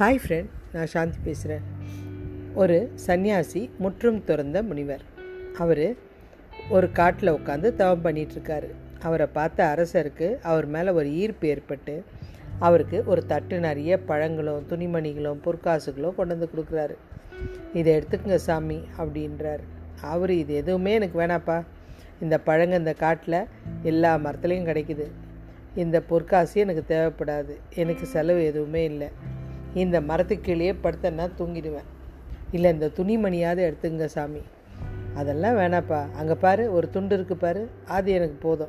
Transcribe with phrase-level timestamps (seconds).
[0.00, 1.62] Hi friend நான் சாந்தி பேசுகிறேன்
[2.54, 5.00] ஒரு சன்னியாசி முற்றும் துறந்த முனிவர்.
[5.58, 5.94] அவர்
[6.68, 8.68] ஒரு காட்டில் உட்காந்து தவம் பண்ணிகிட்ருக்காரு
[9.02, 12.04] அவரை பார்த்த அரசருக்கு அவர் மேலே ஒரு ஈர்ப்பு ஏற்பட்டு
[12.58, 16.94] அவருக்கு ஒரு தட்டு நிறைய பழங்களும் துணிமணிகளும் பொற்காசுகளும் கொண்டு வந்து கொடுக்குறாரு.
[17.74, 19.64] இதை எடுத்துக்கங்க சாமி அப்படின்றார்.
[20.00, 21.64] அவர் இது எதுவுமே எனக்கு வேணாப்பா.
[22.20, 23.44] இந்த பழங்க இந்த காட்டில்
[23.82, 25.10] எல்லா மரத்துலேயும் கிடைக்குது.
[25.74, 27.56] இந்த பொற்காசு எனக்கு தேவைப்படாது.
[27.74, 29.08] எனக்கு செலவு எதுவுமே இல்லை.
[29.78, 31.88] இந்த மரத்துக்கு கீழே படுத்தேன்னா தூங்கிடுவேன்.
[32.50, 34.40] இல்லை இந்த துணிமணியாவது எடுத்துங்க சாமி.
[35.14, 36.12] அதெல்லாம் வேணாப்பா.
[36.12, 37.70] அங்கே பாரு ஒரு துண்டு இருக்கு பாரு.
[37.86, 38.68] அது எனக்கு போதும்.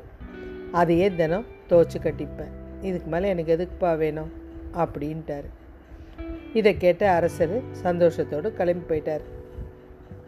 [0.72, 2.52] அதையே தினம் துவச்சி கட்டிப்பேன்.
[2.80, 4.32] இதுக்கு மேலே எனக்கு எதுக்குப்பா வேணும்?
[4.74, 5.48] அப்படின்ட்டார்.
[6.54, 9.20] இதை கேட்ட அரசர் சந்தோஷத்தோடு கிளம்பி போயிட்டார்.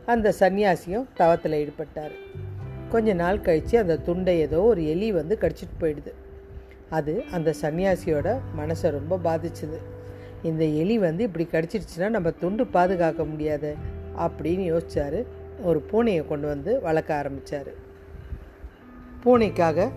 [0.06, 2.12] அந்த சன்னியாசியும் தவத்தில் ஈடுபட்டார்.
[2.88, 6.12] கொஞ்ச நாள் கழித்து அந்த துண்டை ஏதோ ஒரு எலி வந்து கடிச்சிட்டு போயிடுது.
[6.90, 9.78] அது அந்த சன்னியாசியோட மனசை ரொம்ப பாதிச்சுது.
[10.42, 13.70] இந்த எலி வந்து இப்படி கடிச்சிருச்சுன்னா நம்ம துண்டு பாதுகாக்க முடியாது
[14.24, 15.18] அப்படின்னு யோசித்தார்
[15.62, 17.72] ஒரு பூனையை கொண்டு வந்து வளர்க்க ஆரம்பித்தார்
[19.24, 19.88] பூனைக்காக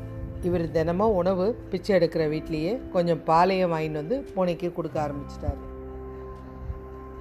[0.41, 5.61] இவர் தினமும் உணவு பிச்சை எடுக்கிற வீட்லேயே கொஞ்சம் பாலையும் வாங்கிட்டு வந்து பூனைக்கு கொடுக்க ஆரம்பிச்சிட்டாரு.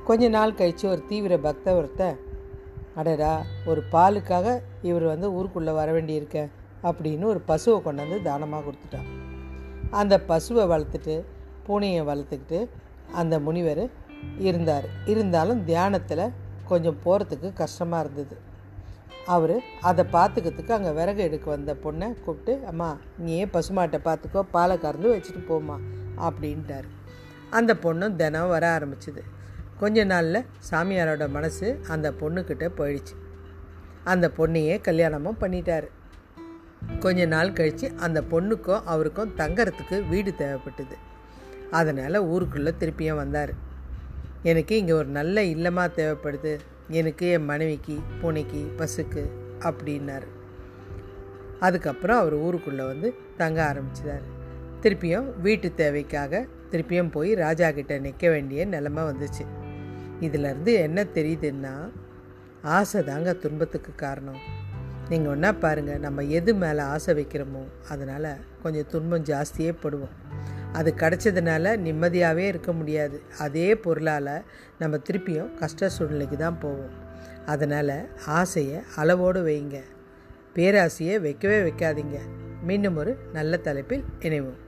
[0.04, 2.02] கொஞ்ச நாள் கழித்து ஒரு தீவிர பக்தவர்த்த
[2.94, 3.32] அடடா
[3.66, 4.48] ஒரு பாலுக்காக
[4.82, 6.48] இவர் வந்து ஊருக்குள்ளே வர வேண்டியிருக்க
[6.88, 9.08] அப்படின்னு ஒரு பசுவை கொண்டாந்து தானமாக கொடுத்துட்டான்.
[9.90, 11.14] அந்த பசுவை வளர்த்துட்டு
[11.68, 12.58] பூனையை வளர்த்துக்கிட்டு
[13.12, 13.84] அந்த முனிவர்
[14.38, 14.86] இருந்தார்.
[15.04, 16.32] இருந்தாலும் தியானத்தில்
[16.64, 18.36] கொஞ்சம் போகிறதுக்கு கஷ்டமாக இருந்தது.
[19.26, 25.08] அவர் அதை பார்த்துக்கிறதுக்கு அங்கே விறகு எடுக்க வந்த பொண்ணை கூப்பிட்டு அம்மா நீயே பசுமாட்டை பார்த்துக்கோ பாலை கறந்து
[25.14, 25.76] வச்சுட்டு போமா
[26.28, 26.88] அப்படின்ட்டார்.
[27.50, 29.22] அந்த பொண்ணும் தினம் வர ஆரம்பிச்சுது.
[29.80, 33.14] கொஞ்ச நாளில் சாமியாரோட மனசு அந்த பொண்ணுக்கிட்ட போயிடுச்சு.
[34.04, 35.86] அந்த பொண்ணையே கல்யாணமும் பண்ணிட்டார்.
[37.00, 40.96] கொஞ்ச நாள் கழித்து அந்த பொண்ணுக்கும் அவருக்கும் தங்கறதுக்கு வீடு தேவைப்பட்டது.
[41.80, 43.52] அதனால் ஊருக்குள்ளே திருப்பியும் வந்தார்.
[44.42, 46.52] எனக்கு இங்கே ஒரு நல்ல இல்லமாக தேவைப்படுது.
[46.88, 49.22] எனக்கு என் மனைவிக்கு பூனைக்கு பசுக்கு
[49.60, 50.28] அப்படின்னாரு.
[51.60, 54.24] அதுக்கப்புறம் அவர் ஊருக்குள்ளே வந்து தங்க ஆரம்பிச்சிட்டார்.
[54.82, 59.44] திருப்பியும் வீட்டு தேவைக்காக திருப்பியும் போய் ராஜா கிட்ட நிற்க வேண்டிய நிலமை வந்துச்சு.
[60.20, 61.74] இதிலேருந்து என்ன தெரியுதுன்னா
[62.78, 64.40] ஆசை தாங்க துன்பத்துக்கு காரணம்.
[65.08, 68.30] நீங்கள் ஒன்றா பாருங்கள் நம்ம எது மேலே ஆசை வைக்கிறோமோ அதனால்
[68.62, 70.14] கொஞ்சம் துன்பம் ஜாஸ்தியே படுவோம்.
[70.74, 73.22] அது கிடச்சதுனால நிம்மதியாகவே இருக்க முடியாது.
[73.38, 74.44] அதே பொருளால்
[74.78, 76.94] நம்ம திருப்பியும் கஷ்ட சூழ்நிலைக்கு தான் போவோம்.
[77.46, 77.96] அதனால்
[78.26, 79.78] ஆசையை அளவோடு வைங்க.
[80.54, 82.18] பேராசையை வைக்கவே வைக்காதீங்க.
[82.62, 84.62] மீண்டும் ஒரு நல்ல தலைப்பில் இணைவோம்.